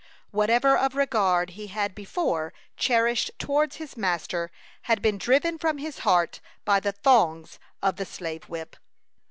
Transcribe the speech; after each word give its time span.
Whatever 0.31 0.75
of 0.75 0.95
regard 0.95 1.51
he 1.51 1.67
had 1.67 1.93
before 1.93 2.53
cherished 2.75 3.29
towards 3.37 3.75
his 3.75 3.95
master 3.95 4.49
had 4.89 4.99
been 4.99 5.19
driven 5.19 5.59
from 5.59 5.77
his 5.77 5.99
heart 5.99 6.39
by 6.65 6.79
the 6.79 6.91
thongs 6.91 7.59
of 7.83 7.97
the 7.97 8.05
slave 8.07 8.45
whip. 8.45 8.75